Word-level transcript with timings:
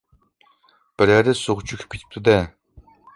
بىرەرى 1.01 1.35
سۇغا 1.41 1.65
چۆكۈپ 1.73 1.91
كېتىپتۇ-دە؟ 1.93 2.39